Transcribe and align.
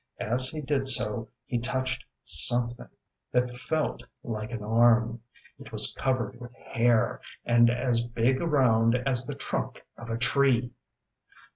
As 0.19 0.49
he 0.49 0.61
did 0.61 0.87
so 0.87 1.29
he 1.45 1.59
touched 1.59 2.03
something 2.23 2.87
that 3.33 3.51
felt 3.51 4.01
like 4.23 4.49
an 4.49 4.61
armŌĆöit 4.61 5.71
was 5.71 5.93
covered 5.95 6.39
with 6.39 6.55
hair 6.55 7.21
and 7.45 7.69
as 7.69 8.03
big 8.03 8.41
round 8.41 8.95
as 8.95 9.27
the 9.27 9.35
trunk 9.35 9.85
of 9.99 10.09
a 10.09 10.17
tree! 10.17 10.73